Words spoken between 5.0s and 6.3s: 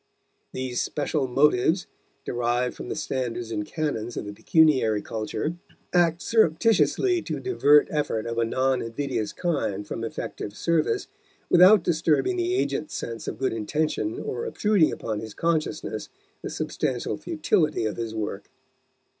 culture, act